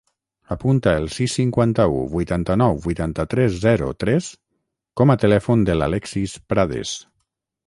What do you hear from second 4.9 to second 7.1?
com a telèfon de l'Alexis Prades.